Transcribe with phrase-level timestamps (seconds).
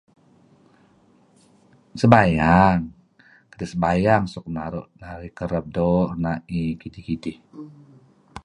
[2.01, 2.79] Sembayang,
[3.71, 5.33] sembayang suk naru' narih
[5.75, 7.37] doo' renaey kidih-kidih.